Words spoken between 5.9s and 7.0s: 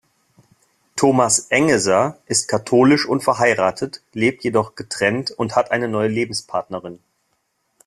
Lebenspartnerin.